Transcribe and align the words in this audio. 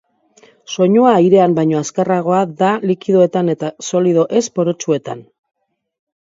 Soinua 0.75 1.11
airean 1.17 1.53
baino 1.59 1.77
azkarragoa 1.81 2.41
da 2.63 2.71
likidoetan 2.93 3.55
eta 3.55 3.73
solido 3.91 4.27
ez-porotsuetan. 4.43 5.25